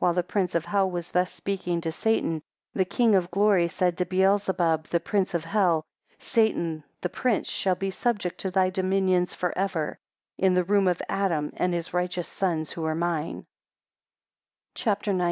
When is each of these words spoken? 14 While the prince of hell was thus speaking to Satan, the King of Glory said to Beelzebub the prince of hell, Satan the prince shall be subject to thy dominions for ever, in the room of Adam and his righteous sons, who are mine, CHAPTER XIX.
14 0.00 0.06
While 0.06 0.12
the 0.14 0.22
prince 0.22 0.54
of 0.54 0.66
hell 0.66 0.90
was 0.90 1.12
thus 1.12 1.32
speaking 1.32 1.80
to 1.80 1.90
Satan, 1.90 2.42
the 2.74 2.84
King 2.84 3.14
of 3.14 3.30
Glory 3.30 3.68
said 3.68 3.96
to 3.96 4.04
Beelzebub 4.04 4.84
the 4.88 5.00
prince 5.00 5.32
of 5.32 5.46
hell, 5.46 5.86
Satan 6.18 6.84
the 7.00 7.08
prince 7.08 7.48
shall 7.48 7.74
be 7.74 7.90
subject 7.90 8.36
to 8.40 8.50
thy 8.50 8.68
dominions 8.68 9.34
for 9.34 9.56
ever, 9.56 9.98
in 10.36 10.52
the 10.52 10.62
room 10.64 10.86
of 10.86 11.00
Adam 11.08 11.54
and 11.56 11.72
his 11.72 11.94
righteous 11.94 12.28
sons, 12.28 12.72
who 12.72 12.84
are 12.84 12.94
mine, 12.94 13.46
CHAPTER 14.74 15.16
XIX. 15.16 15.30